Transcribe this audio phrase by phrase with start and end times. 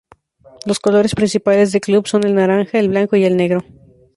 [0.65, 3.63] Los colores principales del club son el naranja, el blanco y el negro.